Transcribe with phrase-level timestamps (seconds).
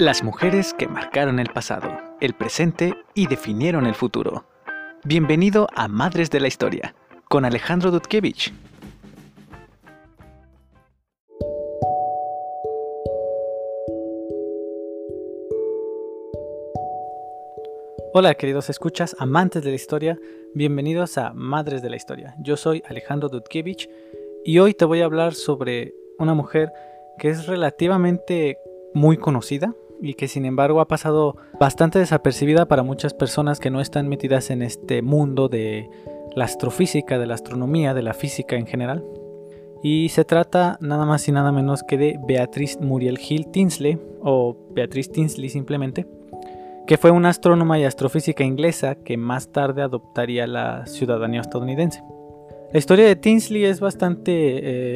[0.00, 1.90] Las mujeres que marcaron el pasado,
[2.22, 4.46] el presente y definieron el futuro.
[5.04, 6.94] Bienvenido a Madres de la Historia,
[7.28, 8.50] con Alejandro Dudkevich.
[18.14, 20.18] Hola queridos escuchas, amantes de la historia,
[20.54, 22.34] bienvenidos a Madres de la Historia.
[22.38, 23.90] Yo soy Alejandro Dudkevich
[24.46, 26.72] y hoy te voy a hablar sobre una mujer
[27.18, 28.56] que es relativamente
[28.94, 33.80] muy conocida, y que sin embargo ha pasado bastante desapercibida para muchas personas que no
[33.80, 35.88] están metidas en este mundo de
[36.34, 39.04] la astrofísica, de la astronomía, de la física en general.
[39.82, 44.56] Y se trata nada más y nada menos que de Beatriz Muriel Hill Tinsley, o
[44.72, 46.06] Beatriz Tinsley simplemente,
[46.86, 52.02] que fue una astrónoma y astrofísica inglesa que más tarde adoptaría la ciudadanía estadounidense.
[52.72, 54.32] La historia de Tinsley es bastante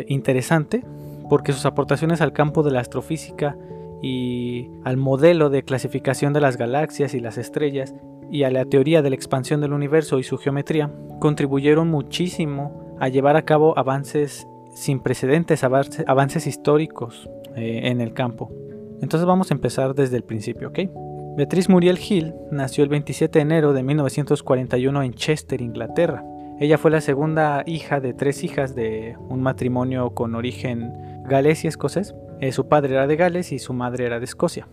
[0.00, 0.84] eh, interesante
[1.28, 3.56] porque sus aportaciones al campo de la astrofísica
[4.04, 7.94] y al modelo de clasificación de las galaxias y las estrellas
[8.30, 13.08] y a la teoría de la expansión del universo y su geometría contribuyeron muchísimo a
[13.08, 18.52] llevar a cabo avances sin precedentes, avances históricos eh, en el campo.
[19.00, 20.80] Entonces vamos a empezar desde el principio, ¿ok?
[21.38, 26.22] Beatriz Muriel Hill nació el 27 de enero de 1941 en Chester, Inglaterra.
[26.60, 30.92] Ella fue la segunda hija de tres hijas de un matrimonio con origen
[31.26, 32.14] galés y escocés.
[32.40, 34.68] Eh, su padre era de Gales y su madre era de Escocia.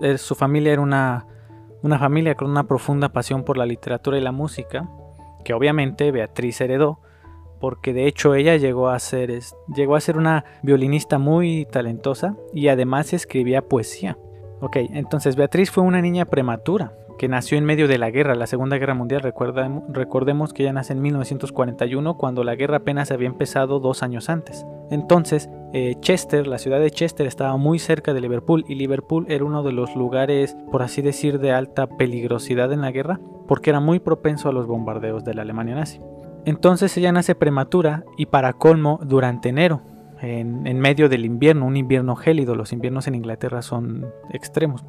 [0.00, 1.26] Eh, su familia era una,
[1.82, 4.88] una familia con una profunda pasión por la literatura y la música,
[5.44, 7.00] que obviamente Beatriz heredó,
[7.60, 9.38] porque de hecho ella llegó a ser,
[9.74, 14.18] llegó a ser una violinista muy talentosa y además escribía poesía.
[14.60, 18.46] Ok, entonces Beatriz fue una niña prematura, que nació en medio de la guerra, la
[18.46, 19.22] Segunda Guerra Mundial.
[19.88, 24.66] recordemos que ella nace en 1941, cuando la guerra apenas había empezado dos años antes.
[24.90, 29.44] Entonces, eh, Chester, la ciudad de Chester, estaba muy cerca de Liverpool y Liverpool era
[29.44, 33.80] uno de los lugares, por así decir, de alta peligrosidad en la guerra, porque era
[33.80, 36.00] muy propenso a los bombardeos de la Alemania nazi.
[36.44, 39.82] Entonces ella nace prematura y para colmo durante enero,
[40.20, 44.84] en, en medio del invierno, un invierno gélido, los inviernos en Inglaterra son extremos.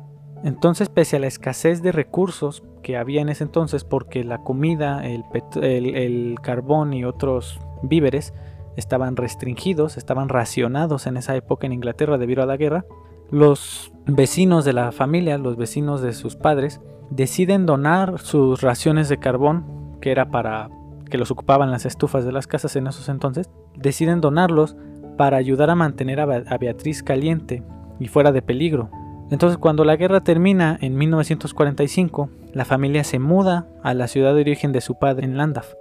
[0.46, 5.04] Entonces, pese a la escasez de recursos que había en ese entonces, porque la comida,
[5.04, 8.32] el, carbón y otros víveres
[8.78, 12.86] estaban restringidos, estaban racionados en esa época en Inglaterra debido a la guerra,
[13.32, 16.80] los vecinos de la familia, los vecinos de sus padres,
[17.10, 20.70] deciden donar sus raciones de carbón, que era para
[21.10, 24.78] que los ocupaban las estufas de las casas en esos entonces, deciden donarlos
[25.18, 27.64] para ayudar a mantener a Beatriz caliente
[28.00, 28.92] y fuera de peligro,
[29.32, 34.42] entonces cuando la guerra termina en 1945, la familia se muda a la ciudad de
[34.42, 35.74] origen de su padre en Landaf.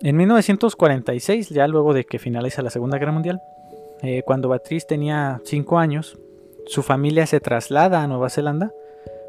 [0.00, 3.40] En 1946, ya luego de que finaliza la Segunda Guerra Mundial,
[4.02, 6.18] eh, cuando Beatriz tenía 5 años,
[6.66, 8.72] su familia se traslada a Nueva Zelanda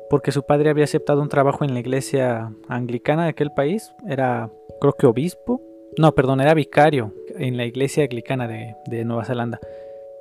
[0.10, 4.50] porque su padre había aceptado un trabajo en la iglesia anglicana de aquel país, era
[4.80, 5.62] creo que obispo,
[5.98, 9.60] no, perdón, era vicario en la iglesia anglicana de, de Nueva Zelanda.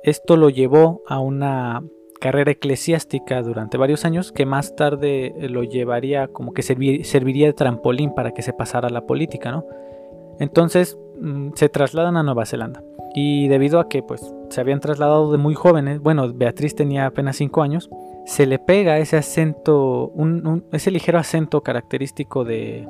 [0.03, 1.83] Esto lo llevó a una
[2.25, 7.53] carrera eclesiástica durante varios años que más tarde eh, lo llevaría como que serviría de
[7.53, 9.63] trampolín para que se pasara a la política, ¿no?
[10.39, 12.81] Entonces mm, se trasladan a Nueva Zelanda
[13.13, 17.35] y debido a que pues se habían trasladado de muy jóvenes, bueno, Beatriz tenía apenas
[17.35, 17.91] 5 años,
[18.25, 20.11] se le pega ese acento,
[20.71, 22.87] ese ligero acento característico de,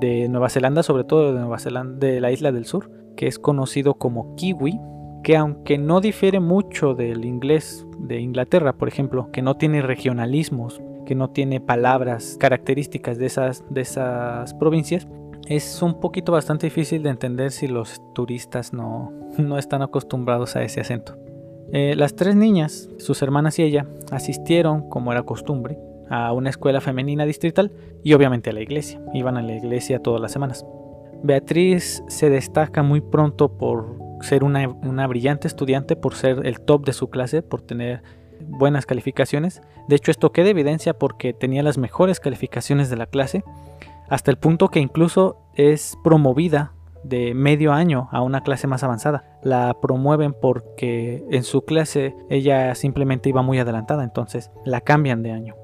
[0.00, 3.38] de Nueva Zelanda, sobre todo de Nueva Zelanda, de la isla del sur, que es
[3.38, 4.80] conocido como kiwi,
[5.28, 10.80] que aunque no difiere mucho del inglés de Inglaterra, por ejemplo, que no tiene regionalismos,
[11.04, 15.06] que no tiene palabras características de esas, de esas provincias,
[15.46, 20.62] es un poquito bastante difícil de entender si los turistas no, no están acostumbrados a
[20.62, 21.18] ese acento.
[21.74, 25.78] Eh, las tres niñas, sus hermanas y ella, asistieron, como era costumbre,
[26.08, 27.70] a una escuela femenina distrital
[28.02, 28.98] y obviamente a la iglesia.
[29.12, 30.64] Iban a la iglesia todas las semanas.
[31.22, 36.92] Beatriz se destaca muy pronto por ser una, brillante estudiante, por ser el top de
[36.92, 38.02] su clase, por tener
[38.40, 39.62] buenas calificaciones.
[39.88, 43.44] De hecho, esto queda evidencia porque tenía las mejores calificaciones de la clase,
[44.08, 46.72] hasta el punto que incluso es promovida
[47.04, 49.38] de medio año a una clase más avanzada.
[49.42, 55.32] La promueven porque en su clase ella simplemente iba muy adelantada, entonces la cambian de
[55.32, 55.54] año.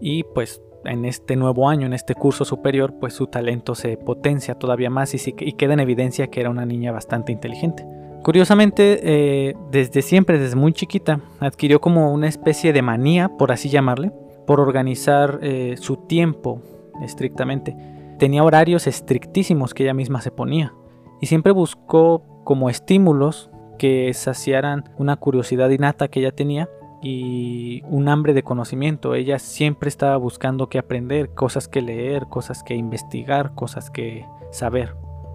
[0.00, 4.54] Y pues en este nuevo año, en este curso superior, pues su talento se potencia
[4.54, 7.86] todavía más y, queda en evidencia que era una niña bastante inteligente.
[8.22, 13.68] Curiosamente, eh, desde siempre, desde muy chiquita, adquirió como una especie de manía, por así
[13.68, 14.12] llamarle,
[14.46, 16.62] por organizar eh, su tiempo
[17.02, 17.76] estrictamente.
[18.18, 20.74] Tenía horarios estrictísimos que ella misma se ponía
[21.20, 26.68] y siempre buscó como estímulos que saciaran una curiosidad innata que ella tenía
[27.02, 29.14] y un hambre de conocimiento.
[29.14, 34.94] Ella siempre estaba buscando qué aprender, cosas que leer, cosas que investigar, cosas que saber.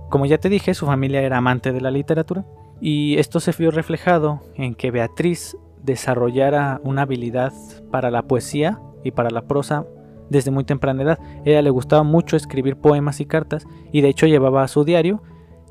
[0.09, 2.45] Como ya te dije, su familia era amante de la literatura
[2.81, 7.53] y esto se vio reflejado en que Beatriz desarrollara una habilidad
[7.91, 9.85] para la poesía y para la prosa
[10.29, 11.19] desde muy temprana edad.
[11.21, 15.21] A ella le gustaba mucho escribir poemas y cartas y de hecho llevaba su diario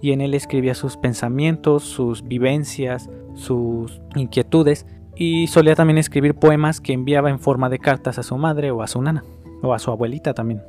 [0.01, 6.81] y en él escribía sus pensamientos, sus vivencias, sus inquietudes y solía también escribir poemas
[6.81, 9.25] que enviaba en forma de cartas a su madre o a su nana
[9.63, 10.63] o a su abuelita también.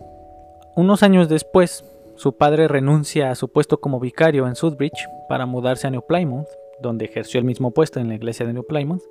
[0.76, 1.86] Unos años después,
[2.16, 6.48] su padre renuncia a su puesto como vicario en Sudbridge para mudarse a New Plymouth,
[6.82, 9.04] donde ejerció el mismo puesto en la iglesia de New Plymouth,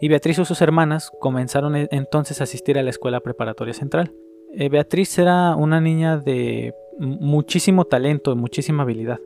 [0.00, 4.12] y Beatriz y sus hermanas comenzaron e-, entonces a asistir a la escuela preparatoria central.
[4.52, 9.18] Eh, Beatriz era una niña de muchísimo talento, y muchísima habilidad.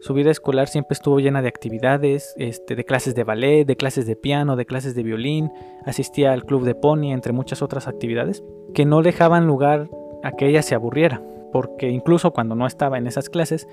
[0.00, 4.06] Su vida escolar siempre estuvo llena de actividades, este, de clases de ballet, de clases
[4.06, 5.50] de piano, de clases de violín,
[5.84, 9.90] asistía al club de pony, entre muchas otras actividades, que no dejaban lugar
[10.22, 11.20] a que ella se aburriera,
[11.52, 13.66] porque incluso cuando no estaba en esas clases,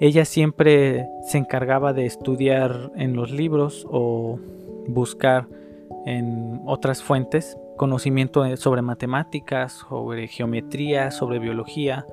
[0.00, 4.40] ella siempre se encargaba de estudiar en los libros o
[4.88, 5.46] buscar
[6.04, 12.04] en otras fuentes conocimiento sobre matemáticas, sobre geometría, sobre biología,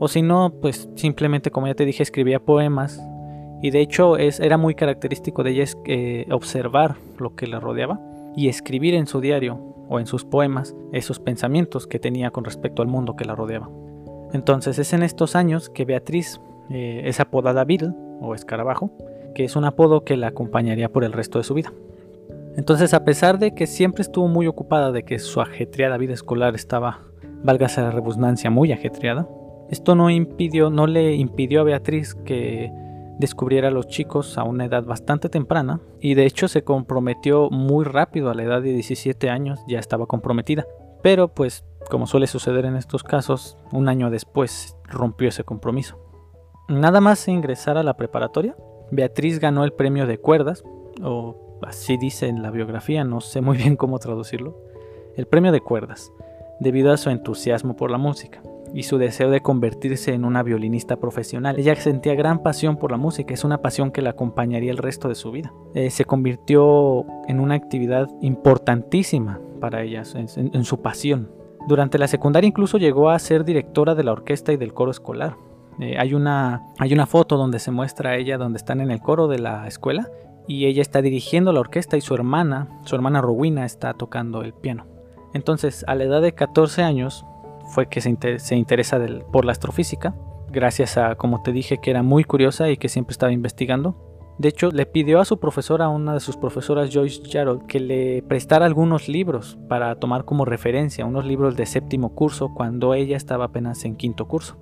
[0.00, 2.98] o si no, pues simplemente como ya te dije, escribía poemas.
[3.62, 8.00] Y de hecho es, era muy característico de ella eh, observar lo que la rodeaba
[8.34, 9.60] y escribir en su diario
[9.90, 13.68] o en sus poemas esos pensamientos que tenía con respecto al mundo que la rodeaba.
[14.32, 17.92] Entonces es en estos años que Beatriz eh, es apodada Beetle
[18.22, 18.90] o escarabajo,
[19.34, 21.74] que es un apodo que la acompañaría por el resto de su vida.
[22.56, 26.54] Entonces a pesar de que siempre estuvo muy ocupada de que su ajetreada vida escolar
[26.54, 27.00] estaba,
[27.44, 29.28] válgase la rebusnancia, muy ajetreada,
[29.70, 32.72] esto no impidió, no le impidió a Beatriz que
[33.18, 37.84] descubriera a los chicos a una edad bastante temprana y de hecho se comprometió muy
[37.84, 40.66] rápido a la edad de 17 años, ya estaba comprometida.
[41.02, 45.98] Pero pues como suele suceder en estos casos, un año después rompió ese compromiso.
[46.68, 48.56] Nada más ingresar a la preparatoria,
[48.90, 50.64] Beatriz ganó el premio de cuerdas,
[51.02, 54.58] o así dice en la biografía, no sé muy bien cómo traducirlo,
[55.16, 56.12] el premio de cuerdas,
[56.58, 58.42] debido a su entusiasmo por la música
[58.74, 61.58] y su deseo de convertirse en una violinista profesional.
[61.58, 65.08] Ella sentía gran pasión por la música, es una pasión que la acompañaría el resto
[65.08, 65.52] de su vida.
[65.74, 71.30] Eh, se convirtió en una actividad importantísima para ella, en, su pasión.
[71.68, 75.36] Durante la secundaria incluso llegó a ser directora de la orquesta y del coro escolar.
[75.78, 79.00] Eh, hay, una, hay una foto donde se muestra a ella donde están en el
[79.00, 80.08] coro de la escuela
[80.46, 84.52] y ella está dirigiendo la orquesta y su hermana, su hermana Rowena, está tocando el
[84.52, 84.86] piano.
[85.32, 87.24] Entonces, a la edad de 14 años,
[87.70, 88.98] fue que se, interesa
[89.32, 90.14] por la astrofísica,
[90.50, 93.96] gracias a, como te dije, que era muy curiosa y que siempre estaba investigando.
[94.38, 97.78] De hecho, le pidió a su profesora, a una de sus profesoras, Joyce Jarrell, que
[97.78, 103.16] le prestara algunos libros para tomar como referencia, unos libros de séptimo curso, cuando ella
[103.16, 104.56] estaba apenas en quinto curso.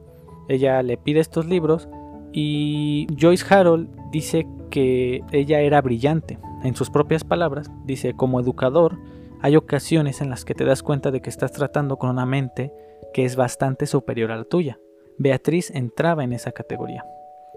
[0.49, 1.89] Ella le pide estos libros
[2.33, 6.39] y Joyce Harold dice que ella era brillante.
[6.65, 8.99] En sus propias palabras, dice, como educador,
[9.41, 12.73] hay ocasiones en las que te das cuenta de que estás tratando con una mente
[13.13, 14.79] que es bastante superior a la tuya.
[15.19, 17.05] Beatriz entraba en esa categoría.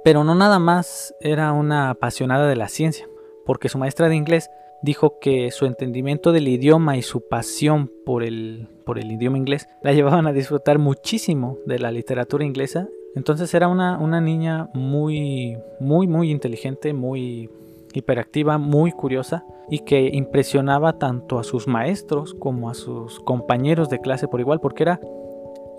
[0.03, 3.07] Pero no nada más era una apasionada de la ciencia,
[3.45, 4.49] porque su maestra de inglés
[4.81, 9.67] dijo que su entendimiento del idioma y su pasión por el, por el idioma inglés
[9.83, 12.87] la llevaban a disfrutar muchísimo de la literatura inglesa.
[13.15, 17.49] Entonces era una, una niña muy, muy, muy inteligente, muy
[17.93, 23.99] hiperactiva, muy curiosa y que impresionaba tanto a sus maestros como a sus compañeros de
[23.99, 24.99] clase por igual, porque era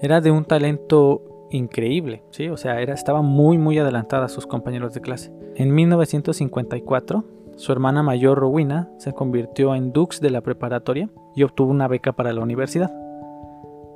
[0.03, 2.49] era de un talento increíble, ¿sí?
[2.49, 5.33] O sea, era, estaba muy, muy adelantada a sus compañeros de clase.
[5.55, 7.25] En 1954,
[7.57, 12.13] su hermana mayor, Rowena, se convirtió en Dux de la preparatoria y obtuvo una beca
[12.13, 12.93] para la universidad.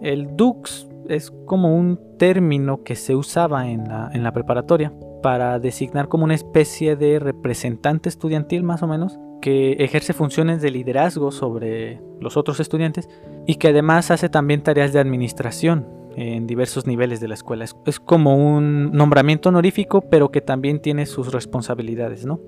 [0.01, 5.59] El Dux es como un término que se usaba en la, en la preparatoria para
[5.59, 11.33] designar como una especie de representante estudiantil más o menos que ejerce funciones de liderazgo
[11.33, 13.09] sobre los otros estudiantes
[13.47, 17.65] y que además hace también tareas de administración en diversos niveles de la escuela.
[17.65, 22.41] Es, como un nombramiento honorífico, pero que también tiene sus responsabilidades, ¿no?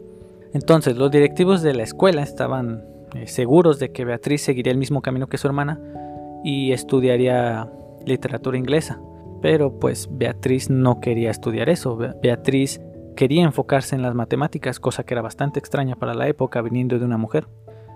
[0.55, 2.83] Entonces, los directivos de la escuela estaban
[3.15, 5.79] eh, seguros de que Beatriz seguiría el mismo camino que su hermana
[6.43, 7.71] y estudiaría
[8.07, 9.01] literatura inglesa.
[9.43, 11.97] Pero pues Beatriz no quería estudiar eso.
[12.23, 12.81] Beatriz
[13.17, 17.05] quería enfocarse en las matemáticas, cosa que era bastante extraña para la época viniendo de
[17.05, 17.47] una mujer.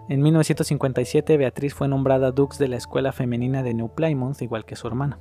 [0.08, 4.76] En 1957 Beatriz fue nombrada Dux de la Escuela Femenina de New Plymouth, igual que
[4.76, 5.18] su hermana.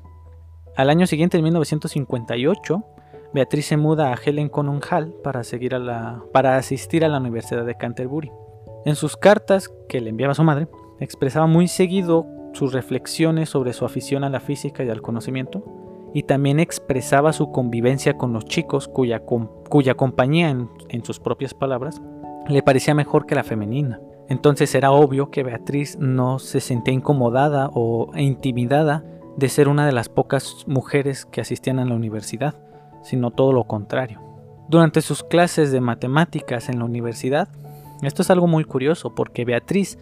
[0.76, 2.84] Al año siguiente, en 1958,
[3.34, 7.20] Beatriz se muda a Helen Connon Hall para, seguir a la, para asistir a la
[7.20, 8.32] Universidad de Canterbury.
[8.86, 10.68] En sus cartas que le enviaba su madre,
[11.00, 15.64] expresaba muy seguido sus reflexiones sobre su afición a la física y al conocimiento,
[16.14, 22.02] y también expresaba su convivencia con los chicos cuya, cuya compañía, en sus propias palabras,
[22.48, 24.02] le parecía mejor que la femenina.
[24.28, 29.04] Entonces era obvio que Beatriz no se sentía incomodada o intimidada
[29.38, 32.56] de ser una de las pocas mujeres que asistían a la universidad,
[33.04, 34.22] sino todo lo contrario.
[34.70, 37.50] Durante sus clases de matemáticas en la universidad,
[38.02, 39.98] esto es algo muy curioso porque Beatriz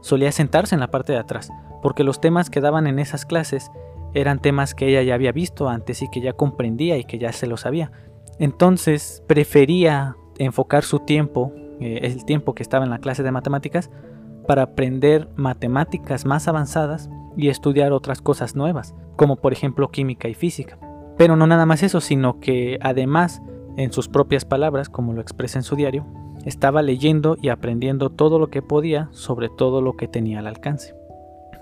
[0.00, 1.50] solía sentarse en la parte de atrás,
[1.82, 3.70] porque los temas que daban en esas clases
[4.14, 7.32] eran temas que ella ya había visto antes y que ya comprendía y que ya
[7.32, 7.90] se lo sabía.
[8.38, 13.90] Entonces prefería enfocar su tiempo, eh, el tiempo que estaba en la clase de matemáticas,
[14.46, 20.34] para aprender matemáticas más avanzadas y estudiar otras cosas nuevas, como por ejemplo química y
[20.34, 20.78] física.
[21.16, 23.42] Pero no nada más eso, sino que además,
[23.76, 26.06] en sus propias palabras, como lo expresa en su diario,
[26.44, 30.94] estaba leyendo y aprendiendo todo lo que podía sobre todo lo que tenía al alcance.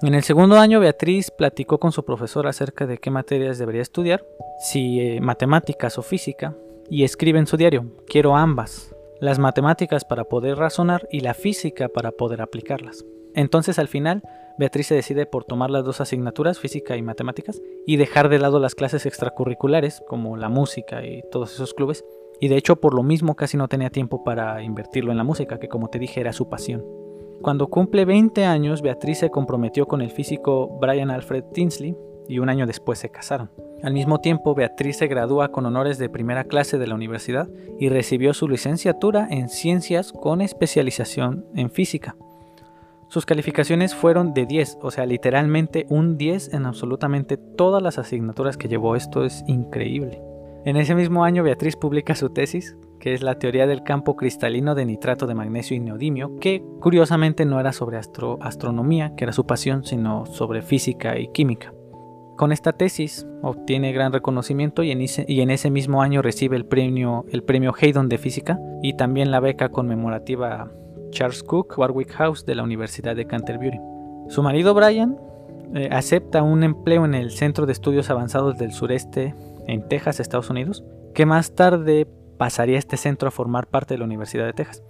[0.02, 4.24] En el segundo año, Beatriz platicó con su profesor acerca de qué materias debería estudiar,
[4.58, 6.56] si eh, matemáticas o física,
[6.90, 11.88] y escribe en su diario, quiero ambas, las matemáticas para poder razonar y la física
[11.88, 13.04] para poder aplicarlas.
[13.34, 14.22] Entonces al final,
[14.58, 18.58] Beatriz se decide por tomar las dos asignaturas, física y matemáticas, y dejar de lado
[18.58, 22.04] las clases extracurriculares, como la música y todos esos clubes,
[22.40, 25.58] y de hecho por lo mismo casi no tenía tiempo para invertirlo en la música,
[25.58, 26.84] que como te dije era su pasión.
[27.40, 31.96] Cuando cumple 20 años, Beatriz se comprometió con el físico Brian Alfred Tinsley
[32.28, 33.50] y un año después se casaron.
[33.82, 37.48] Al mismo tiempo, Beatriz se gradúa con honores de primera clase de la universidad
[37.80, 42.14] y recibió su licenciatura en ciencias con especialización en física.
[43.12, 48.56] Sus calificaciones fueron de 10, o sea, literalmente un 10 en absolutamente todas las asignaturas
[48.56, 48.96] que llevó.
[48.96, 50.22] Esto es increíble.
[50.64, 54.74] En ese mismo año, Beatriz publica su tesis, que es la teoría del campo cristalino
[54.74, 59.44] de nitrato de magnesio y neodimio, que curiosamente no era sobre astronomía, que era su
[59.44, 61.74] pasión, sino sobre física y química.
[62.38, 67.42] Con esta tesis obtiene gran reconocimiento y en, ese, mismo año recibe el premio, el
[67.42, 70.72] premio Haydon de Física y también la beca conmemorativa
[71.12, 73.78] Charles Cook Warwick House de la Universidad de Canterbury.
[74.28, 75.16] Su marido Brian
[75.74, 79.34] eh, acepta un empleo en el Centro de Estudios Avanzados del Sureste
[79.68, 80.82] en Texas, Estados Unidos,
[81.14, 84.82] que más tarde pasaría este centro a formar parte de la Universidad de Texas.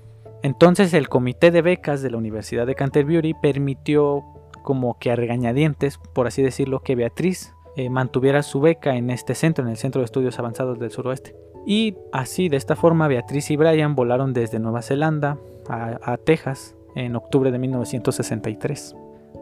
[0.43, 4.25] Entonces el comité de becas de la Universidad de Canterbury permitió
[4.63, 9.35] como que a regañadientes, por así decirlo, que Beatriz eh, mantuviera su beca en este
[9.35, 11.37] centro, en el Centro de Estudios Avanzados del Suroeste.
[11.67, 15.39] Y así, de esta forma, Beatriz y Brian volaron desde Nueva Zelanda
[15.69, 18.97] a, Texas en octubre de 1963.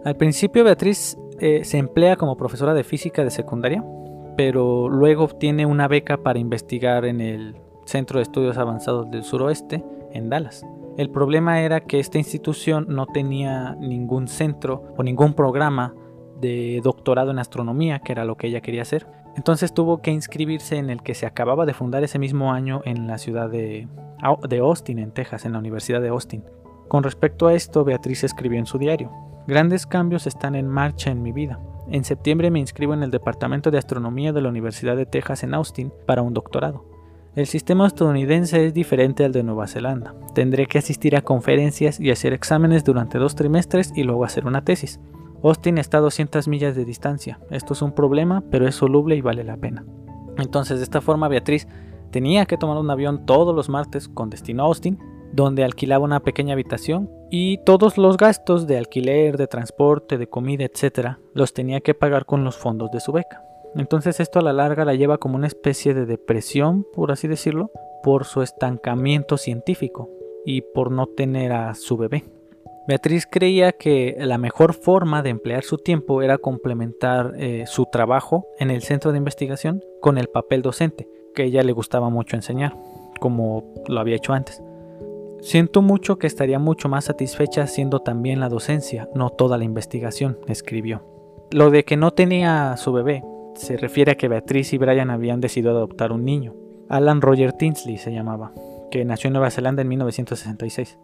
[0.04, 3.84] Al principio Beatriz eh, se emplea como profesora de física de secundaria,
[4.36, 9.84] pero luego obtiene una beca para investigar en el Centro de Estudios Avanzados del Suroeste
[10.12, 10.64] en Dallas.
[10.96, 15.94] El problema era que esta institución no tenía ningún centro o ningún programa
[16.40, 19.06] de doctorado en astronomía, que era lo que ella quería hacer.
[19.36, 23.06] Entonces tuvo que inscribirse en el que se acababa de fundar ese mismo año en
[23.06, 23.88] la ciudad de,
[24.22, 26.44] Austin, en Texas, en la Universidad de Austin.
[26.88, 29.10] Con respecto a esto, Beatriz escribió en su diario,
[29.46, 31.60] Grandes cambios están en marcha en mi vida.
[31.90, 35.54] En septiembre me inscribo en el Departamento de Astronomía de la Universidad de Texas en
[35.54, 36.84] Austin para un doctorado.
[37.36, 40.14] El sistema estadounidense es diferente al de Nueva Zelanda.
[40.34, 44.64] Tendré que asistir a conferencias y hacer exámenes durante dos trimestres y luego hacer una
[44.64, 45.00] tesis.
[45.42, 47.40] Austin está a 200 millas de distancia.
[47.50, 49.84] Esto es un problema, pero es soluble y vale la pena.
[50.38, 51.66] Entonces, de esta forma, Beatriz
[52.10, 54.98] tenía que tomar un avión todos los martes con destino a Austin,
[55.32, 60.64] donde alquilaba una pequeña habitación y todos los gastos de alquiler, de transporte, de comida,
[60.64, 63.42] etc., los tenía que pagar con los fondos de su beca.
[63.76, 67.70] Entonces esto a la larga la lleva como una especie de depresión, por así decirlo,
[68.02, 70.10] por su estancamiento científico
[70.44, 72.24] y por no tener a su bebé.
[72.90, 78.48] Beatriz creía que la mejor forma de emplear su tiempo era complementar eh, su trabajo
[78.58, 82.76] en el centro de investigación con el papel docente, que ella le gustaba mucho enseñar,
[83.20, 84.60] como lo había hecho antes.
[85.40, 90.40] Siento mucho que estaría mucho más satisfecha haciendo también la docencia, no toda la investigación,
[90.48, 91.04] escribió.
[91.52, 93.22] Lo de que no tenía su bebé
[93.54, 96.56] se refiere a que Beatriz y Brian habían decidido adoptar un niño.
[96.88, 98.52] Alan Roger Tinsley se llamaba,
[98.90, 100.98] que nació en Nueva Zelanda en 1966.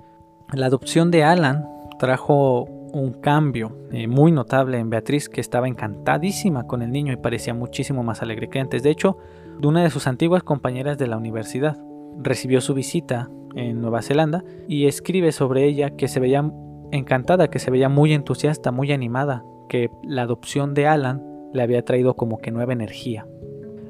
[0.52, 6.66] La adopción de Alan trajo un cambio eh, muy notable en Beatriz, que estaba encantadísima
[6.66, 8.82] con el niño y parecía muchísimo más alegre que antes.
[8.82, 9.18] De hecho,
[9.58, 11.76] de una de sus antiguas compañeras de la universidad
[12.18, 16.50] recibió su visita en Nueva Zelanda y escribe sobre ella que se veía
[16.92, 21.22] encantada, que se veía muy entusiasta, muy animada, que la adopción de Alan
[21.52, 23.26] le había traído como que nueva energía.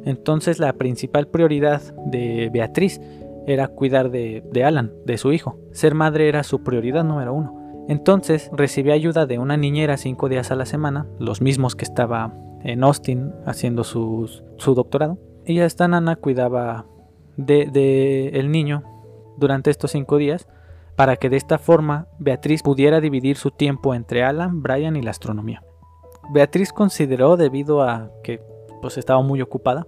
[0.04, 3.00] Entonces la principal prioridad de Beatriz
[3.46, 5.58] era cuidar de, Alan, de su hijo.
[5.72, 7.55] Ser madre era su prioridad número uno.
[7.88, 12.34] Entonces recibía ayuda de una niñera cinco días a la semana, los mismos que estaba
[12.64, 14.28] en Austin haciendo su,
[14.74, 15.18] doctorado.
[15.44, 16.86] Y esta nana cuidaba
[17.36, 18.82] del de, el niño
[19.36, 20.48] durante estos cinco días
[20.96, 25.10] para que de esta forma Beatriz pudiera dividir su tiempo entre Alan, Brian y la
[25.10, 25.62] astronomía.
[26.32, 28.42] Beatriz consideró, debido a que
[28.82, 29.86] pues, estaba muy ocupada,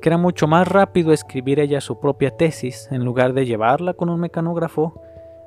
[0.00, 4.10] que era mucho más rápido escribir ella su propia tesis en lugar de llevarla con
[4.10, 5.00] un mecanógrafo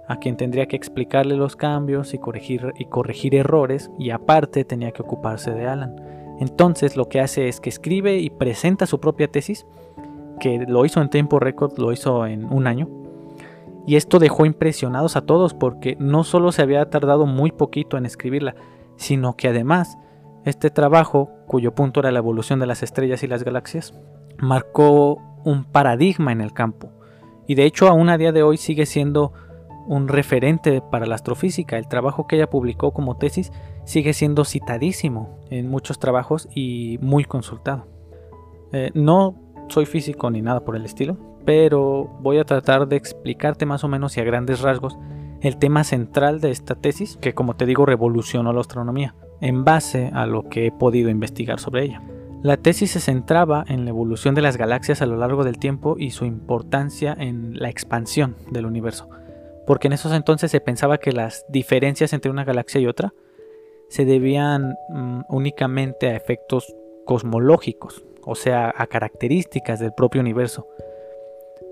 [0.08, 4.92] a quien tendría que explicarle los cambios y corregir, y corregir errores y aparte tenía
[4.92, 5.96] que ocuparse de Alan.
[6.40, 9.66] Entonces lo que hace es que escribe y presenta su propia tesis,
[10.40, 12.88] que lo hizo en tiempo récord, lo hizo en un año.
[13.86, 18.06] Y esto dejó impresionados a todos porque no solo se había tardado muy poquito en
[18.06, 18.56] escribirla,
[18.98, 19.98] sino que además
[20.46, 23.94] este trabajo, cuyo punto era la evolución de las estrellas y las galaxias,
[24.38, 26.92] marcó un paradigma en el campo.
[27.48, 29.34] Y de hecho aún a día de hoy sigue siendo
[29.88, 31.78] un referente para la astrofísica.
[31.78, 33.52] El trabajo que ella publicó como tesis
[33.86, 37.88] sigue siendo citadísimo en muchos trabajos y muy consultado.
[38.74, 39.36] Eh, no
[39.70, 43.88] soy físico ni nada por el estilo, pero voy a tratar de explicarte más o
[43.88, 44.98] menos y a grandes rasgos
[45.42, 50.12] el tema central de esta tesis, que como te digo revolucionó la astronomía, en base
[50.14, 52.02] a lo que he podido investigar sobre ella.
[52.44, 55.96] La tesis se centraba en la evolución de las galaxias a lo largo del tiempo
[55.98, 59.10] y su importancia en la expansión del universo
[59.68, 63.14] porque en esos entonces se pensaba que las diferencias entre una galaxia y otra
[63.90, 66.74] se debían mm, únicamente a efectos
[67.06, 70.68] cosmológicos, o sea, a características del propio universo.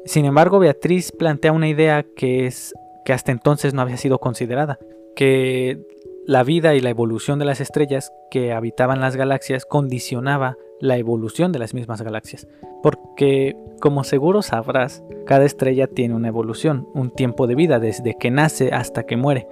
[0.05, 2.73] Sin embargo, Beatriz plantea una idea que es
[3.05, 4.77] que hasta entonces no había sido considerada,
[5.15, 5.79] que
[6.27, 11.51] la vida y la evolución de las estrellas que habitaban las galaxias condicionaba la evolución
[11.51, 12.47] de las mismas galaxias.
[12.81, 18.31] Porque, como seguro sabrás, cada estrella tiene una evolución, un tiempo de vida desde que
[18.31, 19.47] nace hasta que muere.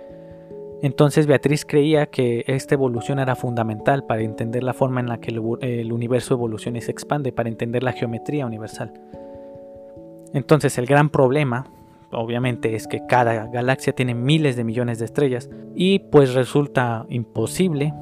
[0.81, 5.31] Entonces Beatriz creía que esta evolución era fundamental para entender la forma en la que
[5.31, 8.91] el, universo evoluciona y se expande, para entender la geometría universal.
[10.33, 11.71] Entonces el gran problema,
[12.13, 17.93] obviamente, es que cada galaxia tiene miles de millones de estrellas y pues resulta imposible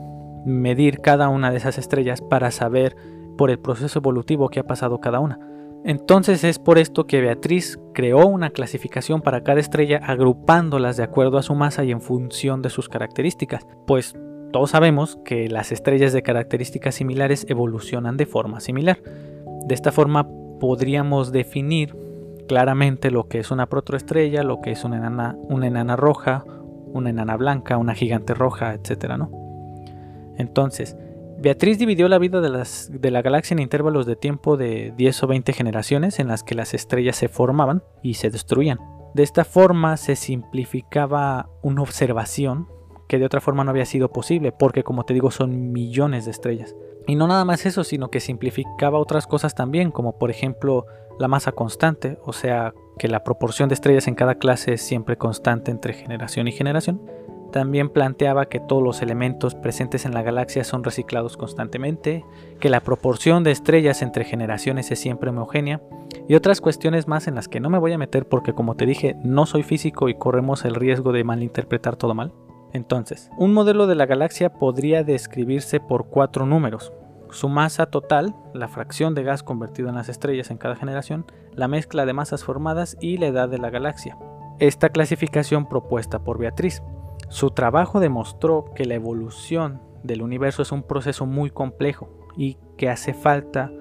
[0.45, 2.95] medir cada una de esas estrellas para saber
[3.37, 5.39] por el proceso evolutivo que ha pasado cada una.
[5.83, 11.37] Entonces es por esto que Beatriz creó una clasificación para cada estrella agrupándolas de acuerdo
[11.37, 14.15] a su masa y en función de sus características, pues
[14.51, 19.01] todos sabemos que las estrellas de características similares evolucionan de forma similar.
[19.65, 20.27] De esta forma
[20.59, 21.95] podríamos definir
[22.51, 26.43] claramente lo que es una protoestrella, lo que es una enana, una enana roja,
[26.91, 29.13] una enana blanca, una gigante roja, etc.
[29.17, 29.31] ¿no?
[30.35, 30.97] Entonces,
[31.39, 35.23] Beatriz dividió la vida de, las, de, la galaxia en intervalos de tiempo de 10
[35.23, 38.79] o 20 generaciones en las que las estrellas se formaban y se destruían.
[39.13, 42.67] De esta forma se simplificaba una observación
[43.07, 46.31] que de otra forma no había sido posible, porque como te digo son millones de
[46.31, 46.75] estrellas.
[47.07, 50.85] Y no nada más eso, sino que simplificaba otras cosas también, como por ejemplo
[51.19, 55.17] la masa constante, o sea que la proporción de estrellas en cada clase es siempre
[55.17, 57.01] constante entre generación y generación
[57.51, 62.25] también planteaba que todos los elementos presentes en la galaxia son reciclados constantemente,
[62.59, 65.81] que la proporción de estrellas entre generaciones es siempre homogénea
[66.27, 68.85] y otras cuestiones más en las que no me voy a meter porque como te
[68.85, 72.33] dije no soy físico y corremos el riesgo de malinterpretar todo mal.
[72.73, 76.93] Entonces, un modelo de la galaxia podría describirse por cuatro números.
[77.31, 81.67] Su masa total, la fracción de gas convertido en las estrellas en cada generación, la
[81.67, 84.17] mezcla de masas formadas y la edad de la galaxia.
[84.59, 86.83] Esta clasificación propuesta por Beatriz
[87.29, 92.89] su trabajo demostró que la evolución del universo es un proceso muy complejo y que
[92.89, 93.71] hace falta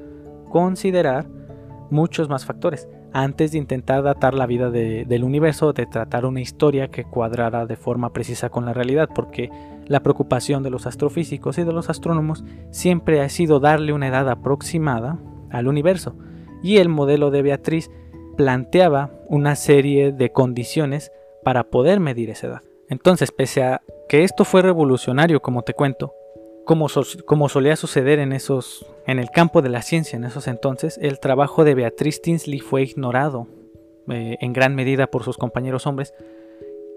[0.49, 1.27] considerar
[1.91, 6.89] muchos más factores antes de intentar datar la vida del universo, de tratar una historia
[6.89, 9.51] que cuadrara de forma precisa con la realidad, porque
[9.91, 14.31] la preocupación de los astrofísicos y de los astrónomos siempre ha sido darle una edad
[14.31, 15.19] aproximada
[15.51, 16.15] al universo,
[16.63, 17.91] y el modelo de Beatriz
[18.37, 21.11] planteaba una serie de condiciones
[21.43, 22.63] para poder medir esa edad.
[22.89, 26.15] Entonces, pese a que esto fue revolucionario, como te cuento,
[26.65, 31.19] como, solía suceder en, esos, en el campo de la ciencia en esos entonces, el
[31.19, 33.49] trabajo de Beatriz Tinsley fue ignorado
[34.09, 36.15] eh, en gran medida por sus compañeros hombres,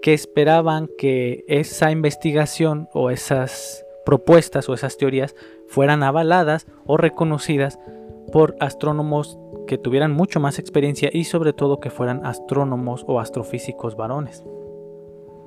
[0.04, 5.34] que esperaban que esa investigación o esas propuestas o esas teorías
[5.66, 7.78] fueran avaladas o reconocidas
[8.30, 13.96] por astrónomos que tuvieran mucho más experiencia y sobre todo que fueran astrónomos o astrofísicos
[13.96, 14.44] varones.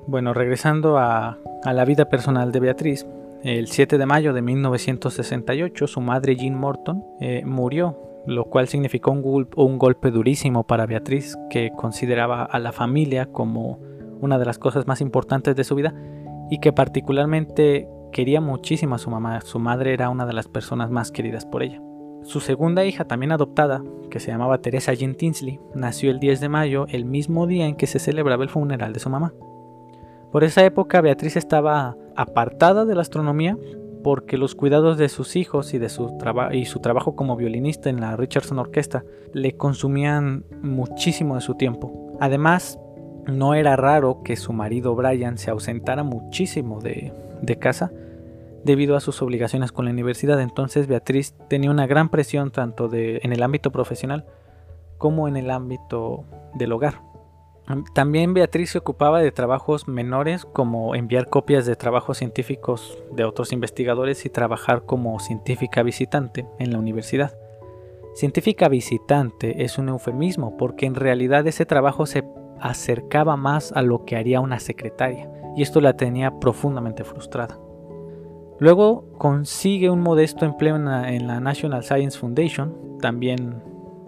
[0.08, 3.06] Bueno, regresando a, la vida personal de Beatriz,
[3.44, 9.12] el 7 de mayo de 1968 su madre Jean Morton eh, murió, lo cual significó
[9.12, 13.78] un, un golpe durísimo para Beatriz, que consideraba a la familia como
[14.20, 15.94] una de las cosas más importantes de su vida
[16.50, 19.40] y que particularmente quería muchísimo a su mamá.
[19.40, 21.80] Su madre era una de las personas más queridas por ella.
[22.22, 26.48] Su segunda hija, también adoptada, que se llamaba Teresa Jean Tinsley, nació el 10 de
[26.48, 29.32] mayo, el mismo día en que se celebraba el funeral de su mamá.
[30.32, 33.56] Por esa época Beatriz estaba apartada de la astronomía
[34.02, 36.08] porque los cuidados de sus hijos y, de su,
[36.66, 42.16] su trabajo como violinista en la Richardson Orquesta le consumían muchísimo de su tiempo.
[42.20, 42.78] Además,
[43.28, 47.12] no era raro que su marido Brian se ausentara muchísimo de,
[47.42, 47.92] de casa
[48.64, 50.40] debido a sus obligaciones con la universidad.
[50.40, 54.26] Entonces Beatriz tenía una gran presión tanto de, en el ámbito profesional
[54.96, 57.02] como en el ámbito del hogar.
[57.94, 63.52] También Beatriz se ocupaba de trabajos menores como enviar copias de trabajos científicos de otros
[63.52, 67.36] investigadores y trabajar como científica visitante en la universidad.
[68.14, 72.24] Científica visitante es un eufemismo porque en realidad ese trabajo se
[72.60, 77.58] acercaba más a lo que haría una secretaria y esto la tenía profundamente frustrada.
[78.60, 83.62] Luego consigue un modesto empleo en la, National Science Foundation, también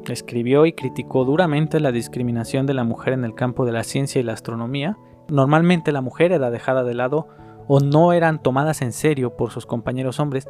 [0.08, 4.20] escribió y criticó duramente la discriminación de la mujer en el campo de la ciencia
[4.20, 4.96] y la astronomía.
[5.28, 7.28] Normalmente la mujer era dejada de lado
[7.68, 10.48] o no eran tomadas en serio por sus compañeros hombres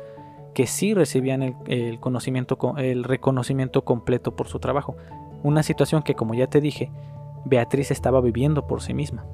[0.55, 4.97] que sí recibían el, conocimiento, el reconocimiento completo por su trabajo.
[5.43, 6.91] Una situación que, como ya te dije,
[7.45, 9.27] Beatriz estaba viviendo por sí misma.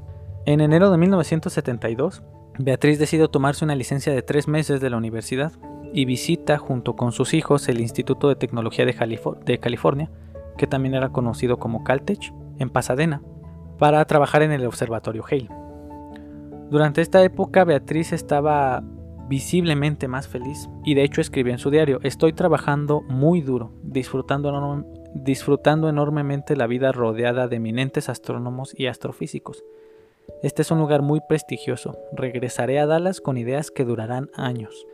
[0.44, 2.22] En enero de 1972,
[2.58, 5.52] Beatriz decide tomarse una licencia de tres meses de la universidad
[5.92, 10.10] y visita junto con sus hijos el Instituto de Tecnología de, California,
[10.56, 13.22] que también era conocido como Caltech, en Pasadena,
[13.78, 15.50] para trabajar en el Observatorio Hale.
[16.70, 18.82] Durante esta época Beatriz estaba
[19.28, 24.50] visiblemente más feliz y de hecho escribió en su diario, estoy trabajando muy duro, disfrutando,
[25.24, 29.64] disfrutando enormemente la vida rodeada de eminentes astrónomos y astrofísicos.
[30.42, 31.98] Este es un lugar muy prestigioso.
[32.12, 34.86] Regresaré a Dallas con ideas que durarán años.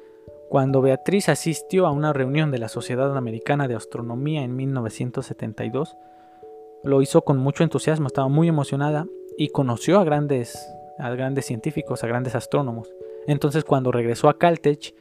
[0.49, 5.97] Cuando Beatriz asistió a una reunión de la Sociedad Americana de Astronomía en 1972,
[6.85, 9.07] lo hizo con mucho entusiasmo, estaba muy emocionada
[9.39, 10.59] y conoció a grandes,
[10.99, 12.93] a grandes científicos, a grandes astrónomos.
[13.27, 14.95] Entonces cuando regresó a Caltech,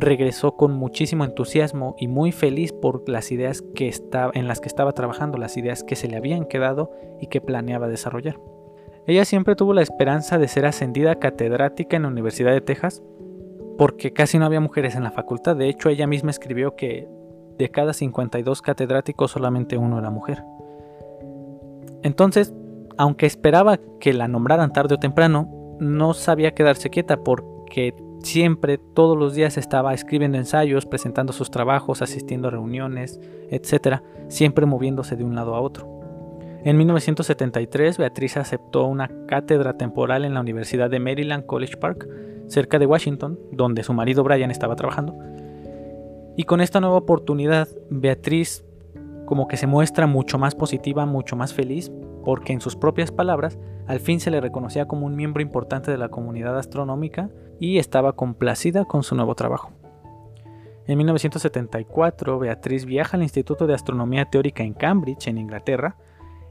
[0.00, 3.92] regresó con muchísimo entusiasmo y muy feliz por las ideas que
[4.34, 7.88] en las que estaba trabajando, las ideas que se le habían quedado y que planeaba
[7.88, 8.38] desarrollar.
[9.06, 13.02] Ella siempre tuvo la esperanza de ser ascendida catedrática en la Universidad de Texas,
[13.78, 15.56] porque casi no había mujeres en la facultad.
[15.56, 17.08] De hecho, ella misma escribió que
[17.56, 20.44] de cada 52 catedráticos solamente uno era mujer.
[22.02, 22.54] Entonces,
[22.96, 29.16] aunque esperaba que la nombraran tarde o temprano, no sabía quedarse quieta porque siempre, todos
[29.16, 35.24] los días estaba escribiendo ensayos, presentando sus trabajos, asistiendo a reuniones, etc., siempre moviéndose de
[35.24, 35.98] un lado a otro.
[36.64, 42.08] En 1973, Beatriz aceptó una cátedra temporal en la Universidad de Maryland College Park,
[42.48, 45.16] cerca de Washington, donde su marido Brian estaba trabajando.
[46.36, 48.64] Y con esta nueva oportunidad, Beatriz
[49.28, 51.92] como que se muestra mucho más positiva, mucho más feliz,
[52.24, 55.98] porque en sus propias palabras, al fin se le reconocía como un miembro importante de
[55.98, 59.72] la comunidad astronómica y estaba complacida con su nuevo trabajo.
[60.86, 65.96] En 1974, Beatriz viaja al Instituto de Astronomía Teórica en Cambridge, en Inglaterra,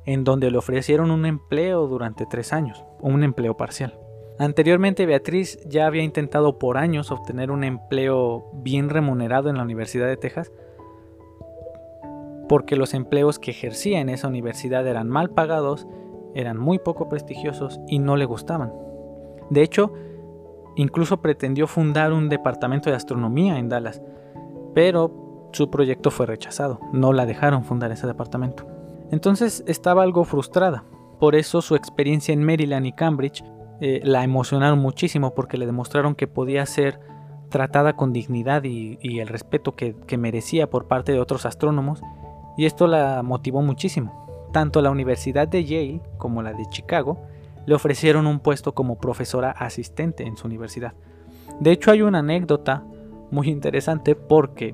[0.06, 4.00] en donde le ofrecieron un empleo durante tres años, un empleo parcial.
[4.40, 10.08] Anteriormente Beatriz ya había intentado por años obtener un empleo bien remunerado en la Universidad
[10.08, 10.52] de Texas,
[12.48, 15.88] porque los empleos que ejercía en esa universidad eran mal pagados,
[16.34, 18.74] eran muy poco prestigiosos y no le gustaban.
[19.50, 19.94] De hecho,
[20.76, 24.02] incluso pretendió fundar un departamento de astronomía en Dallas,
[24.74, 28.66] pero su proyecto fue rechazado, no la dejaron fundar ese departamento.
[29.12, 30.84] Entonces estaba algo frustrada.
[31.20, 33.44] Por eso su experiencia en Maryland y Cambridge
[33.80, 37.00] eh, la emocionaron muchísimo porque le demostraron que podía ser
[37.50, 42.02] tratada con dignidad y, el respeto que, que, merecía por parte de otros astrónomos
[42.58, 44.50] y esto la motivó muchísimo.
[44.52, 47.20] Tanto la Universidad de Yale como la de Chicago
[47.66, 50.94] le ofrecieron un puesto como profesora asistente en su universidad.
[51.60, 52.84] De hecho hay una anécdota
[53.30, 54.74] muy interesante porque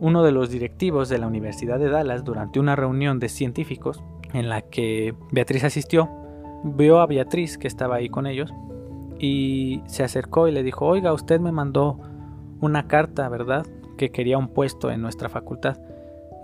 [0.00, 4.48] uno de los directivos de la Universidad de Dallas durante una reunión de científicos en
[4.48, 6.10] la que Beatriz asistió,
[6.62, 8.52] vio a Beatriz que estaba ahí con ellos
[9.18, 11.98] y se acercó y le dijo, oiga, usted me mandó
[12.60, 13.66] una carta, ¿verdad?
[13.96, 15.78] Que quería un puesto en nuestra facultad.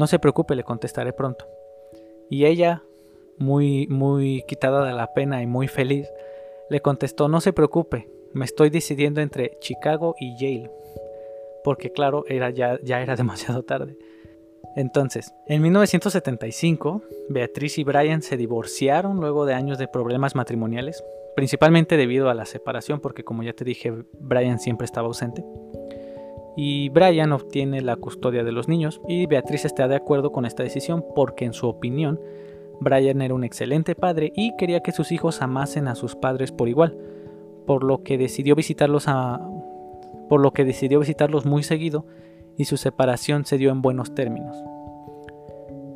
[0.03, 1.47] No se preocupe, le contestaré pronto.
[2.29, 2.83] Y ella,
[3.39, 6.09] muy, muy quitada de la pena y muy feliz,
[6.71, 10.73] le contestó, no se preocupe, me estoy decidiendo entre Chicago y Yale
[11.63, 13.97] porque claro, era ya, ya era demasiado tarde.
[14.75, 21.05] Entonces, en 1975, Beatriz y Brian se divorciaron luego de años de problemas matrimoniales,
[21.37, 25.45] principalmente debido a la separación, porque como ya te dije, Brian siempre estaba ausente.
[26.57, 30.63] Y Brian obtiene la custodia de los niños y Beatriz está de acuerdo con esta
[30.63, 32.21] decisión porque en su opinión,
[32.81, 36.69] Brian era un excelente padre y quería que sus hijos amasen a sus padres por
[36.69, 36.99] igual,
[37.67, 39.41] por lo que decidió visitarlos a
[40.29, 42.07] por lo que decidió visitarlos muy seguido
[42.57, 44.57] y su separación se dio en buenos términos.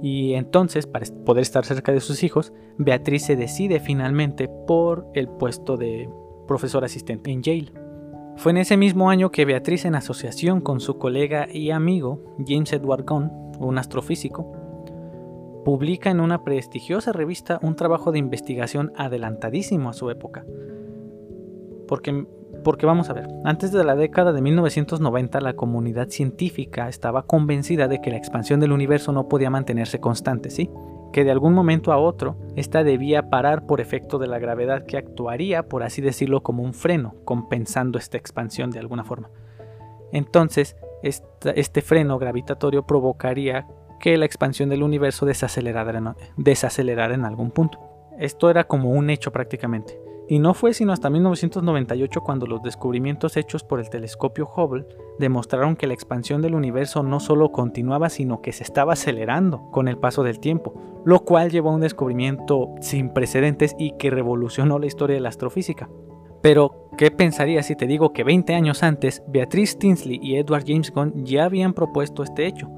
[0.03, 5.29] Y entonces, para poder estar cerca de sus hijos, Beatriz se decide finalmente por el
[5.29, 6.09] puesto de
[6.47, 7.73] profesor asistente en Yale.
[8.37, 12.73] Fue en ese mismo año que Beatriz, en asociación con su colega y amigo James
[12.73, 14.53] Edward Gunn, un astrofísico,
[15.65, 20.45] publica en una prestigiosa revista un trabajo de investigación adelantadísimo a su época.
[21.89, 22.27] Porque
[22.63, 27.87] porque vamos a ver, antes de la década de 1990 la comunidad científica estaba convencida
[27.87, 30.69] de que la expansión del universo no podía mantenerse constante, ¿sí?
[31.13, 34.97] Que de algún momento a otro, esta debía parar por efecto de la gravedad que
[34.97, 39.31] actuaría, por así decirlo, como un freno, compensando esta expansión de alguna forma.
[40.13, 43.67] Entonces, este freno gravitatorio provocaría
[43.99, 47.79] que la expansión del universo desacelerara, desacelerara en algún punto.
[48.19, 49.99] Esto era como un hecho prácticamente.
[50.29, 54.87] Y no fue sino hasta 1998 cuando los descubrimientos hechos por el telescopio Hubble
[55.21, 59.87] demostraron que la expansión del universo no solo continuaba, sino que se estaba acelerando con
[59.87, 64.81] el paso del tiempo, lo cual llevó a un descubrimiento sin precedentes y que revolucionó
[64.81, 65.89] la historia de la astrofísica.
[66.43, 70.93] Pero, ¿qué pensarías si te digo que 20 años antes, Beatrice Tinsley y Edward James
[70.93, 72.69] Gunn ya habían propuesto este hecho?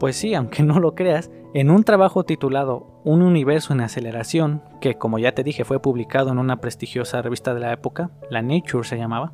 [0.00, 4.96] Pues sí, aunque no lo creas, en un trabajo titulado Un universo en aceleración, que
[4.96, 8.86] como ya te dije fue publicado en una prestigiosa revista de la época, la Nature
[8.86, 9.32] se llamaba,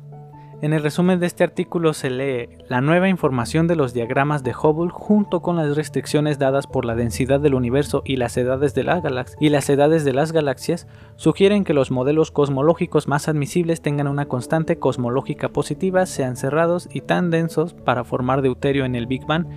[0.61, 4.55] en el resumen de este artículo se lee la nueva información de los diagramas de
[4.55, 8.83] Hubble junto con las restricciones dadas por la densidad del universo y las edades de
[8.85, 16.05] las, las galaxias sugieren que los modelos cosmológicos más admisibles tengan una constante cosmológica positiva,
[16.05, 19.47] sean cerrados y tan densos para formar deuterio en el Big Bang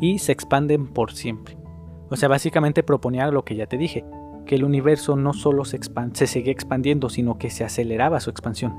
[0.00, 1.59] y se expanden por siempre.
[2.10, 4.04] O sea, básicamente proponía lo que ya te dije,
[4.44, 5.78] que el universo no solo se,
[6.12, 8.76] se seguía expandiendo, sino que se aceleraba su expansión.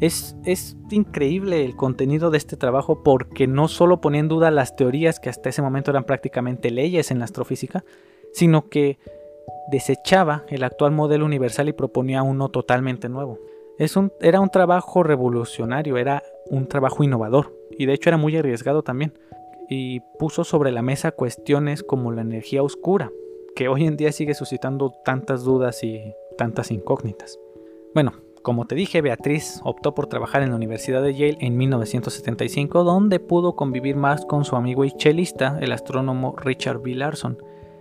[0.00, 4.76] Es, es, increíble el contenido de este trabajo porque no solo ponía en duda las
[4.76, 7.84] teorías que hasta ese momento eran prácticamente leyes en la astrofísica,
[8.32, 8.98] sino que
[9.70, 13.38] desechaba el actual modelo universal y proponía uno totalmente nuevo.
[13.78, 18.36] Es un, era un trabajo revolucionario, era un trabajo innovador y de hecho era muy
[18.36, 19.12] arriesgado también
[19.68, 23.10] y puso sobre la mesa cuestiones como la energía oscura,
[23.54, 27.38] que hoy en día sigue suscitando tantas dudas y tantas incógnitas.
[27.94, 32.84] Bueno, como te dije, Beatriz optó por trabajar en la Universidad de Yale en 1975,
[32.84, 36.94] donde pudo convivir más con su amigo y chelista, el astrónomo Richard B.
[36.94, 37.38] Larson,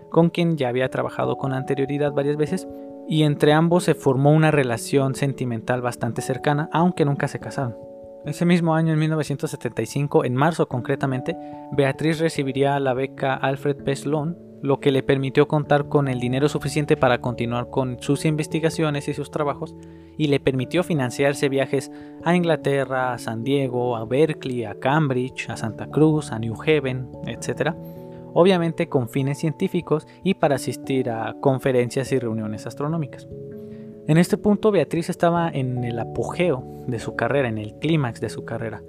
[0.09, 2.67] con quien ya había trabajado con anterioridad varias veces,
[3.07, 7.75] y entre ambos se formó una relación sentimental bastante cercana, aunque nunca se casaron.
[8.25, 11.37] Ese mismo año, en 1975, en marzo concretamente,
[11.73, 13.95] Beatriz recibiría la beca Alfred P.
[13.95, 19.07] Sloan, lo que le permitió contar con el dinero suficiente para continuar con sus investigaciones
[19.07, 19.75] y sus trabajos,
[20.17, 21.91] y le permitió financiarse viajes
[22.23, 27.07] a Inglaterra, a San Diego, a Berkeley, a Cambridge, a Santa Cruz, a New Haven,
[27.27, 27.75] etc.
[28.33, 33.27] Obviamente con fines científicos y para asistir a conferencias y reuniones astronómicas.
[34.07, 38.29] En este punto Beatriz estaba en el apogeo de su carrera, en el clímax de
[38.29, 38.83] su carrera.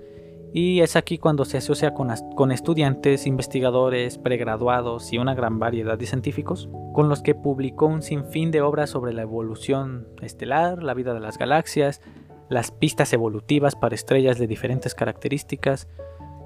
[0.53, 6.07] Y es aquí cuando se asocia con, estudiantes, investigadores, pregraduados y una gran variedad de
[6.07, 11.15] científicos, con los que publicó un sinfín de obras sobre la evolución estelar, la vida
[11.15, 12.03] de las galaxias,
[12.51, 15.89] las pistas evolutivas para estrellas de diferentes características,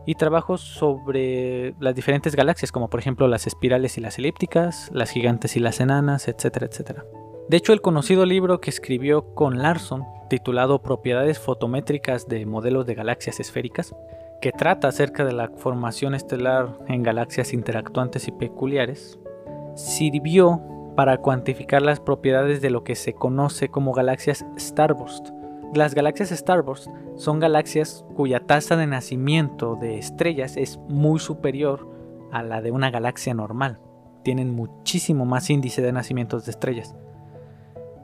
[0.06, 5.10] y trabajos sobre las diferentes galaxias, como por ejemplo las espirales y las elípticas, las
[5.10, 7.04] gigantes y las enanas, etcétera, etcétera.
[7.48, 12.94] De hecho, el conocido libro que escribió con Larson, titulado Propiedades fotométricas de modelos de
[12.94, 13.94] galaxias esféricas,
[14.40, 19.18] que trata acerca de la formación estelar en galaxias interactuantes y peculiares,
[19.74, 20.60] sirvió
[20.96, 25.30] para cuantificar las propiedades de lo que se conoce como galaxias starburst.
[25.74, 31.88] Las galaxias starburst son galaxias cuya tasa de nacimiento de estrellas es muy superior
[32.32, 33.78] a la de una galaxia normal.
[34.24, 36.94] Tienen muchísimo más índice de nacimientos de estrellas.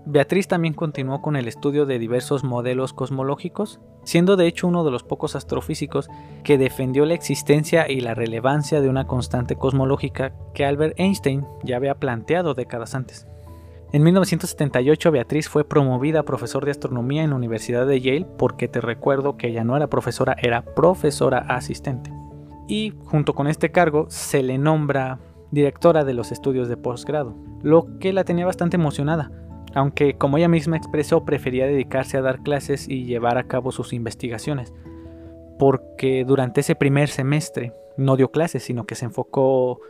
[0.08, 4.92] Beatriz también continuó con el estudio de diversos modelos cosmológicos, siendo de hecho uno de
[4.92, 6.08] los pocos astrofísicos
[6.44, 11.74] que defendió la existencia y la relevancia de una constante cosmológica que Albert Einstein ya
[11.74, 13.26] había planteado décadas antes.
[13.92, 18.68] En 1978 Beatriz fue promovida a profesor de astronomía en la Universidad de Yale porque
[18.68, 22.12] te recuerdo que ella no era profesora, era profesora asistente.
[22.68, 25.18] Y junto con este cargo se le nombra
[25.50, 29.32] directora de los estudios de posgrado, lo que la tenía bastante emocionada,
[29.76, 33.92] aunque como ella misma expresó prefería dedicarse a dar clases y llevar a cabo sus
[33.92, 34.72] investigaciones,
[35.58, 39.80] porque durante ese primer semestre no dio clases, sino que se enfocó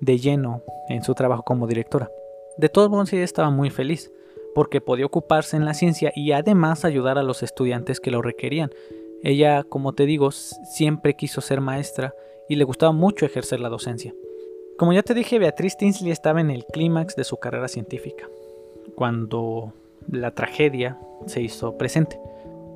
[0.00, 2.08] de lleno en su trabajo como directora.
[2.56, 4.12] De todos modos, ella estaba muy feliz,
[4.54, 8.70] porque podía ocuparse en la ciencia y además ayudar a los estudiantes que lo requerían.
[9.24, 12.14] Ella, como te digo, siempre quiso ser maestra
[12.48, 14.14] y le gustaba mucho ejercer la docencia.
[14.78, 18.28] Como ya te dije, Beatriz Tinsley estaba en el clímax de su carrera científica,
[18.94, 19.72] cuando
[20.10, 22.18] la tragedia se hizo presente.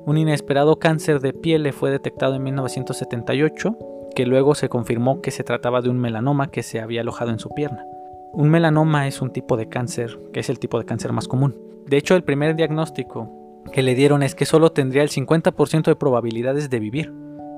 [0.05, 3.77] Un inesperado cáncer de piel le fue detectado en 1978,
[4.15, 7.39] que luego se confirmó que se trataba de un melanoma que se había alojado en
[7.39, 7.85] su pierna.
[8.33, 11.55] Un melanoma es un tipo de cáncer que es el tipo de cáncer más común.
[11.87, 13.31] De hecho, el primer diagnóstico
[13.71, 17.13] que le dieron es que solo tendría el 50% de probabilidades de vivir.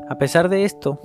[0.10, 1.00] A pesar de esto,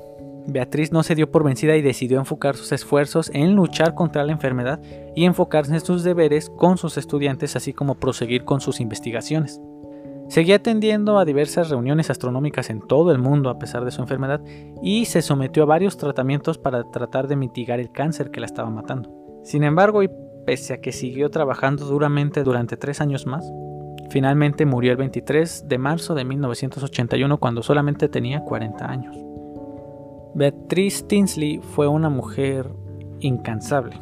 [0.47, 4.33] Beatriz no se dio por vencida y decidió enfocar sus esfuerzos en luchar contra la
[4.33, 4.81] enfermedad
[5.15, 9.61] y enfocarse en sus deberes con sus estudiantes, así como proseguir con sus investigaciones.
[10.29, 14.41] Seguía atendiendo a diversas reuniones astronómicas en todo el mundo a pesar de su enfermedad
[14.83, 18.71] y se sometió a varios tratamientos para tratar de mitigar el cáncer que la estaba
[18.71, 19.11] matando.
[19.45, 20.11] Sin embargo, y
[20.47, 23.51] pese a que siguió trabajando duramente durante tres años más,
[24.11, 29.24] finalmente murió el 23 de marzo de 1981 cuando solamente tenía 40 años.
[30.35, 32.69] Beatriz Tinsley fue una mujer
[33.21, 33.97] incansable,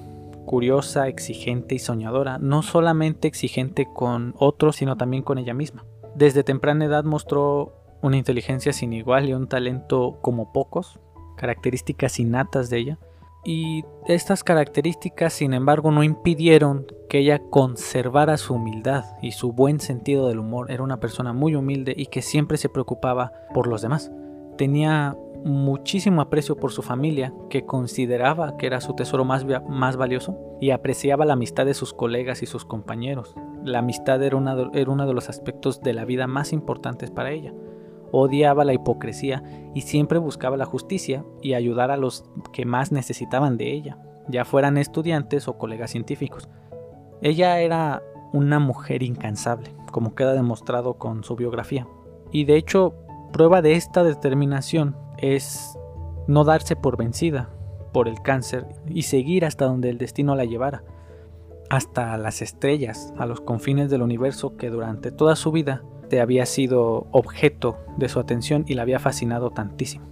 [0.47, 5.85] curiosa, exigente y soñadora, no solamente exigente con otros, sino también con ella misma.
[6.15, 10.99] Desde temprana edad mostró una inteligencia sin igual y un talento como pocos,
[11.37, 12.99] características innatas de ella.
[13.45, 19.81] Y estas características, sin embargo, no impidieron que ella conservara su humildad y su buen
[19.81, 20.71] sentido del humor.
[20.71, 24.11] Era una persona muy humilde y que siempre se preocupaba por los demás.
[24.57, 30.37] Tenía muchísimo aprecio por su familia, que consideraba que era su tesoro más, más valioso,
[30.61, 33.35] y apreciaba la amistad de sus colegas y sus compañeros.
[33.65, 34.39] La amistad era,
[34.73, 37.53] era uno de los aspectos de la vida más importantes para ella.
[38.11, 39.43] Odiaba la hipocresía
[39.75, 44.45] y siempre buscaba la justicia y ayudar a los que más necesitaban de ella, ya
[44.45, 46.49] fueran estudiantes o colegas científicos.
[47.23, 48.03] Ella era
[48.33, 51.87] una mujer incansable, como queda demostrado con su biografía.
[52.31, 52.95] Y de hecho,
[53.33, 55.79] prueba de esta determinación es
[56.27, 57.49] no darse por vencida
[57.93, 60.83] por el cáncer y seguir hasta donde el destino la llevara,
[61.71, 66.45] hasta las estrellas, a los confines del universo que durante toda su vida te había
[66.45, 70.07] sido objeto de su atención y la había fascinado tantísimo.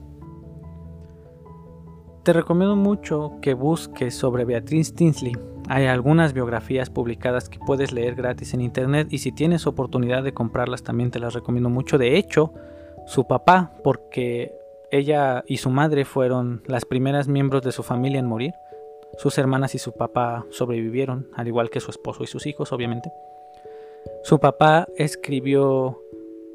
[2.23, 5.37] Te recomiendo mucho que busques sobre Beatriz Tinsley.
[5.69, 10.35] Hay algunas biografías publicadas que puedes leer gratis en internet y si tienes oportunidad de
[10.35, 11.97] comprarlas también te las recomiendo mucho.
[11.97, 12.53] De hecho,
[13.07, 14.60] su papá, porque
[14.91, 18.55] ella y su madre fueron las primeras miembros de su familia en morir.
[19.19, 23.13] Sus hermanas y su papá sobrevivieron, al igual que su esposo y sus hijos, obviamente.
[24.23, 26.01] Su papá escribió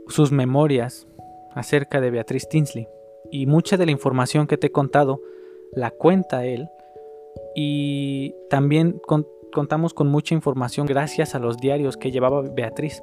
[0.07, 1.07] sus memorias
[1.53, 2.87] acerca de Beatriz Tinsley
[3.31, 5.21] y mucha de la información que te he contado
[5.73, 6.69] la cuenta él
[7.55, 9.01] y también
[9.51, 13.01] contamos con mucha información gracias a los diarios que llevaba Beatriz.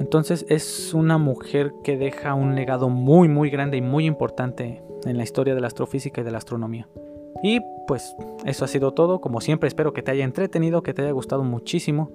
[0.00, 5.16] Entonces es una mujer que deja un legado muy muy grande y muy importante en
[5.16, 6.88] la historia de la astrofísica y de la astronomía.
[7.42, 9.20] Y pues eso ha sido todo.
[9.20, 12.10] Como siempre espero que te haya entretenido, que te haya gustado muchísimo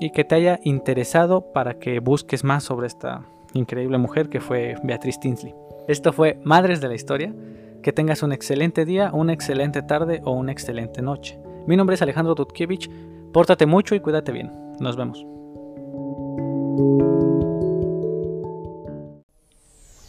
[0.00, 4.76] y que te haya interesado para que busques más sobre esta increíble mujer que fue
[4.82, 5.54] Beatriz Tinsley.
[5.88, 7.34] Esto fue Madres de la Historia.
[7.82, 11.40] Que tengas un excelente día, una excelente tarde o una excelente noche.
[11.66, 12.88] Mi nombre es Alejandro Dudkiewicz.
[13.32, 14.52] Pórtate mucho y cuídate bien.
[14.78, 15.26] Nos vemos.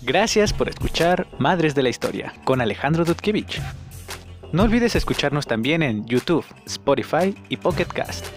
[0.06, 3.60] Gracias por escuchar Madres de la Historia con Alejandro Dudkiewicz.
[4.52, 8.28] No olvides escucharnos también en YouTube, Spotify y Pocket Cast.